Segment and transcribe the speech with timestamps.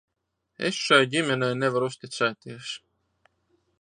[0.69, 2.73] Es šai ģimenei nevaru uzticēties.